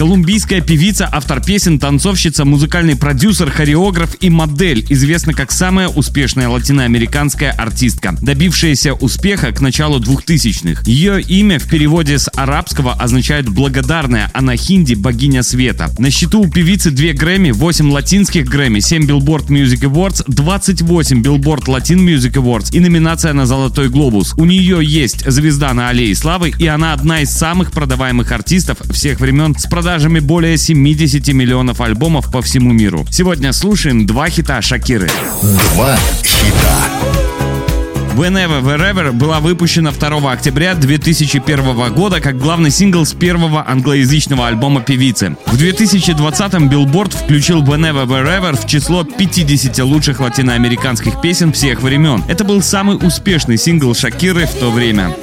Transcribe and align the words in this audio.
Колумбийская 0.00 0.62
певица, 0.62 1.06
автор 1.12 1.44
песен, 1.44 1.78
танцовщица, 1.78 2.46
музыкальный 2.46 2.96
продюсер, 2.96 3.50
хореограф 3.50 4.16
и 4.20 4.30
модель, 4.30 4.82
известна 4.88 5.34
как 5.34 5.52
самая 5.52 5.88
успешная 5.88 6.48
латиноамериканская 6.48 7.52
артистка, 7.52 8.16
добившаяся 8.22 8.94
успеха 8.94 9.52
к 9.52 9.60
началу 9.60 10.00
2000-х. 10.00 10.84
Ее 10.86 11.20
имя 11.20 11.58
в 11.58 11.68
переводе 11.68 12.18
с 12.18 12.30
арабского 12.34 12.94
означает 12.94 13.50
«благодарная», 13.50 14.30
а 14.32 14.40
на 14.40 14.56
хинди 14.56 14.94
«богиня 14.94 15.42
света». 15.42 15.90
На 15.98 16.10
счету 16.10 16.40
у 16.40 16.48
певицы 16.48 16.90
2 16.90 17.12
Грэмми, 17.12 17.50
8 17.50 17.90
латинских 17.92 18.46
Грэмми, 18.46 18.80
7 18.80 19.02
Billboard 19.02 19.48
Music 19.48 19.82
Awards, 19.82 20.24
28 20.26 21.20
Billboard 21.20 21.66
Latin 21.66 21.98
Music 21.98 22.32
Awards 22.42 22.74
и 22.74 22.80
номинация 22.80 23.34
на 23.34 23.44
«Золотой 23.44 23.90
глобус». 23.90 24.32
У 24.38 24.46
нее 24.46 24.78
есть 24.82 25.30
звезда 25.30 25.74
на 25.74 25.90
аллее 25.90 26.14
славы, 26.14 26.54
и 26.58 26.66
она 26.66 26.94
одна 26.94 27.20
из 27.20 27.28
самых 27.28 27.70
продаваемых 27.70 28.32
артистов 28.32 28.78
всех 28.90 29.20
времен 29.20 29.54
с 29.58 29.66
продажей 29.66 29.89
продажами 29.90 30.20
более 30.20 30.56
70 30.56 31.34
миллионов 31.34 31.80
альбомов 31.80 32.30
по 32.30 32.42
всему 32.42 32.70
миру. 32.70 33.04
Сегодня 33.10 33.52
слушаем 33.52 34.06
два 34.06 34.30
хита 34.30 34.62
Шакиры. 34.62 35.10
Два 35.74 35.96
хита. 36.22 36.76
Whenever 38.14 38.62
Wherever 38.62 39.10
была 39.10 39.40
выпущена 39.40 39.90
2 39.90 40.30
октября 40.30 40.76
2001 40.76 41.92
года 41.92 42.20
как 42.20 42.38
главный 42.38 42.70
сингл 42.70 43.04
с 43.04 43.14
первого 43.14 43.68
англоязычного 43.68 44.46
альбома 44.46 44.80
певицы. 44.80 45.36
В 45.46 45.60
2020-м 45.60 46.68
Billboard 46.68 47.24
включил 47.24 47.60
Whenever 47.64 48.06
Wherever 48.06 48.56
в 48.56 48.68
число 48.68 49.02
50 49.02 49.76
лучших 49.80 50.20
латиноамериканских 50.20 51.20
песен 51.20 51.52
всех 51.52 51.82
времен. 51.82 52.22
Это 52.28 52.44
был 52.44 52.62
самый 52.62 52.96
успешный 52.96 53.56
сингл 53.56 53.92
Шакиры 53.96 54.46
в 54.46 54.54
то 54.54 54.70
время. 54.70 55.16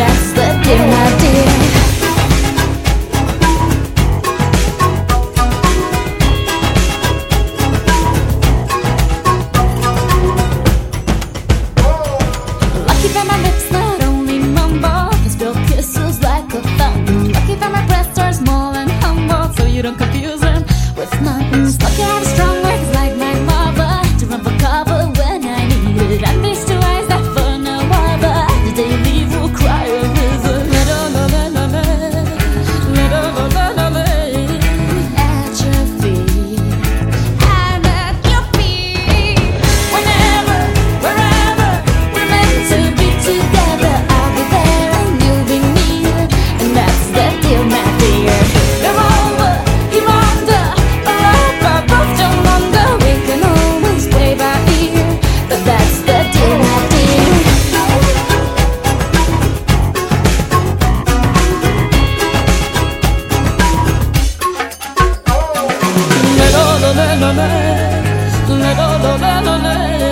Yes. 0.00 0.29
oh 68.92 68.98
no 68.98 69.40
no 69.40 69.58
no 69.58 70.09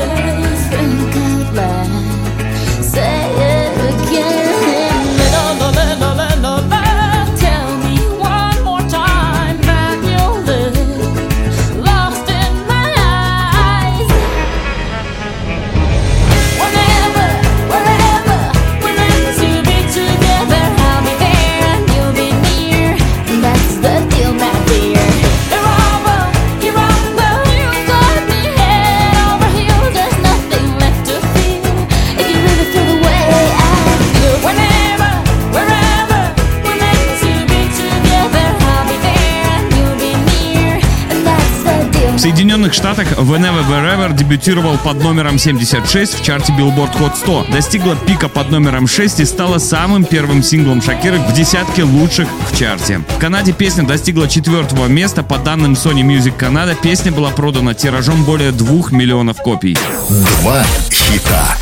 В 42.18 42.20
Соединенных 42.20 42.74
Штатах 42.74 43.12
Whenever 43.12 43.64
Wherever 43.70 44.12
дебютировал 44.12 44.76
под 44.78 45.00
номером 45.04 45.38
76 45.38 46.14
в 46.14 46.24
чарте 46.24 46.52
Billboard 46.52 46.92
Hot 46.98 47.14
100, 47.14 47.46
достигла 47.52 47.94
пика 47.94 48.28
под 48.28 48.50
номером 48.50 48.88
6 48.88 49.20
и 49.20 49.24
стала 49.24 49.58
самым 49.58 50.04
первым 50.04 50.42
синглом 50.42 50.82
Шакиры 50.82 51.20
в 51.20 51.32
десятке 51.32 51.84
лучших 51.84 52.26
в 52.50 52.58
чарте. 52.58 53.02
В 53.08 53.20
Канаде 53.20 53.52
песня 53.52 53.84
достигла 53.84 54.26
четвертого 54.26 54.88
места. 54.88 55.22
По 55.22 55.38
данным 55.38 55.74
Sony 55.74 56.02
Music 56.02 56.36
Canada, 56.36 56.76
песня 56.82 57.12
была 57.12 57.30
продана 57.30 57.74
тиражом 57.74 58.24
более 58.24 58.50
двух 58.50 58.90
миллионов 58.90 59.36
копий. 59.36 59.78
Два 60.08 60.64
хита. 60.90 61.56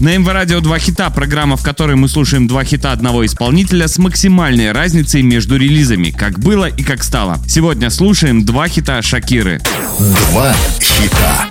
На 0.00 0.16
МВ 0.16 0.26
Радио 0.32 0.60
два 0.60 0.78
хита, 0.78 1.10
программа, 1.10 1.58
в 1.58 1.62
которой 1.62 1.94
мы 1.94 2.08
слушаем 2.08 2.48
два 2.48 2.64
хита 2.64 2.92
одного 2.92 3.26
исполнителя 3.26 3.86
с 3.86 3.98
максимальной 3.98 4.72
разницей 4.72 5.20
между 5.20 5.58
релизами, 5.58 6.08
как 6.08 6.38
было 6.38 6.64
и 6.64 6.82
как 6.82 7.02
стало. 7.02 7.38
Сегодня 7.46 7.90
слушаем 7.90 8.46
два 8.46 8.66
хита 8.66 9.02
Шакиры. 9.02 9.60
Два 9.98 10.54
хита. 10.80 11.50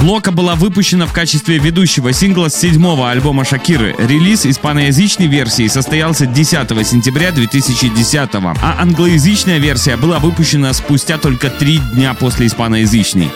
Лока 0.00 0.30
была 0.30 0.54
выпущена 0.54 1.04
в 1.04 1.12
качестве 1.12 1.58
ведущего 1.58 2.14
сингла 2.14 2.48
с 2.48 2.54
седьмого 2.54 3.10
альбома 3.10 3.44
Шакиры. 3.44 3.94
Релиз 3.98 4.46
испаноязычной 4.46 5.26
версии 5.26 5.68
состоялся 5.68 6.24
10 6.24 6.86
сентября 6.88 7.32
2010 7.32 8.30
а 8.32 8.76
англоязычная 8.80 9.58
версия 9.58 9.98
была 9.98 10.18
выпущена 10.18 10.72
спустя 10.72 11.18
только 11.18 11.50
три 11.50 11.82
дня 11.94 12.14
после 12.14 12.46
испаноязычной. 12.46 13.28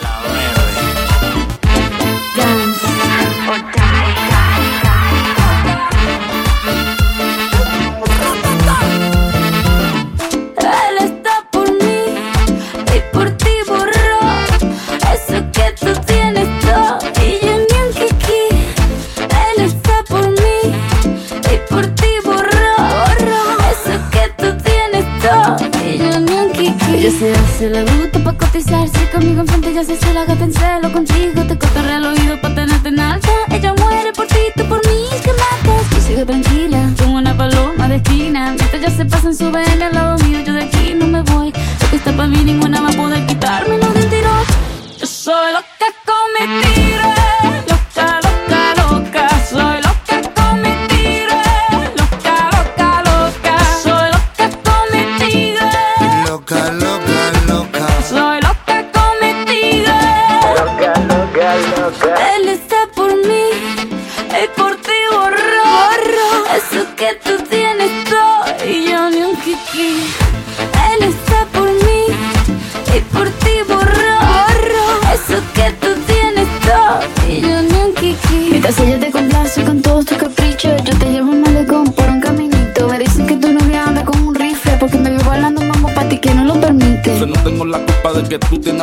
Se 27.57 27.69
la 27.71 27.83
bruta 27.83 28.19
pa' 28.23 28.33
cotizarse 28.33 29.09
Conmigo 29.11 29.41
enfrente 29.41 29.73
ya 29.73 29.83
se 29.83 29.93
hace 29.93 30.43
en 30.43 30.53
celo 30.53 30.91
contigo, 30.91 31.41
te 31.47 31.57
cortaré 31.57 31.95
el 31.95 32.05
oído 32.05 32.39
para 32.41 32.53
tenerte 32.53 32.89
en 32.89 32.99
alta. 32.99 33.29
Ella 33.49 33.73
muere 33.73 34.13
por 34.13 34.27
ti, 34.27 34.43
tú 34.55 34.63
por 34.65 34.85
mí, 34.87 35.07
que 35.23 35.31
matas. 35.31 35.89
Yo 35.91 35.99
sigo 36.01 36.25
tranquila, 36.25 36.89
como 36.99 37.17
una 37.17 37.35
paloma 37.35 37.87
de 37.87 37.95
esquina. 37.95 38.53
Mientras 38.53 38.81
ya 38.81 38.89
se 38.91 39.05
pasan, 39.05 39.33
su 39.35 39.49
BM 39.49 39.76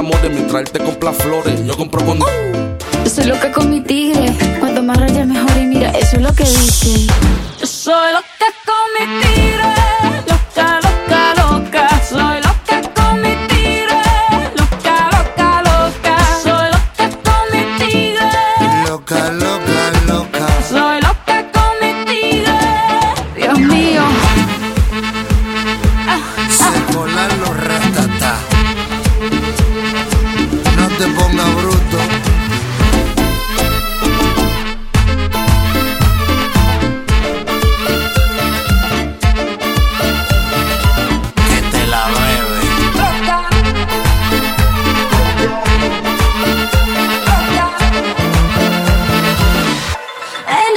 enamores 0.05 0.31
mientras 0.31 0.63
él 0.63 0.71
te 0.71 0.79
compra 0.81 1.13
flores. 1.13 1.65
Yo 1.65 1.77
compro 1.77 2.05
con. 2.05 2.19
Yo 2.19 3.11
soy 3.11 3.25
loca 3.25 3.53
con 3.53 3.71
mi 3.71 3.81
tigre. 3.81 4.33
Cuanto 4.61 4.83
más 4.83 4.99
rayas 4.99 5.27
mejor 5.27 5.57
y 5.57 5.67
mira, 5.67 5.91
eso 5.91 6.17
es 6.17 6.23
lo 6.23 6.33
que 6.35 6.45
dice. 6.45 7.07
Yo 7.61 7.67
soy 7.67 8.13
loca 8.13 8.49
con 8.67 9.09
mi 9.09 9.23
tigre. 9.23 9.65
Loca, 10.29 10.81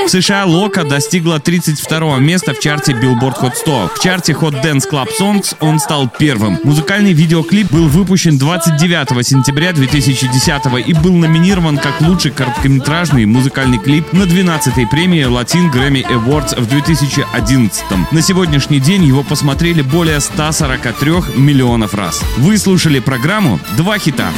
В 0.08 0.10
США 0.10 0.46
Лока 0.46 0.86
достигла 0.86 1.38
32 1.38 2.20
места 2.20 2.54
в 2.54 2.62
чарте 2.62 2.94
Billboard 2.94 3.42
Hot 3.42 3.56
100. 3.56 3.92
В 3.94 4.00
чарте 4.02 4.32
Hot 4.32 4.64
Dance 4.64 4.90
Club 4.90 5.10
Songs 5.20 5.54
он 5.60 5.80
стал 5.80 6.08
первым. 6.08 6.58
Музыкальный 6.64 7.12
видеоклип 7.12 7.70
был 7.74 7.90
выпущен 7.90 8.38
29 8.38 9.28
сентября 9.28 9.74
2010 9.74 10.88
и 10.88 10.94
был 10.94 11.12
номинирован 11.12 11.78
как 11.78 12.00
лучший 12.00 12.32
короткометражный 12.32 13.26
музыкальный 13.26 13.80
клип 13.80 14.14
на 14.14 14.24
12-й 14.24 14.88
премии 14.88 15.26
Latin 15.26 15.70
Grammy 15.74 16.08
Awards 16.10 16.58
в 16.58 16.66
2011. 16.70 17.84
На 18.12 18.22
сегодняшний 18.22 18.80
день 18.80 19.04
его 19.04 19.24
посмотрели 19.24 19.82
более 19.82 20.22
143 20.22 21.12
миллионов 21.36 21.94
раз. 21.94 22.24
Вы 22.38 22.58
слушали 22.58 23.00
программу 23.00 23.60
«Два 23.76 24.00
хита». 24.00 24.30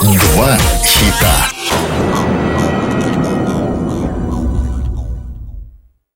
Два 0.00 0.56
хита. 0.84 1.75